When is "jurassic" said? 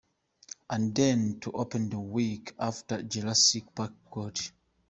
3.03-3.65